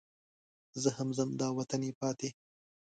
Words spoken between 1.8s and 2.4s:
یې پاتې.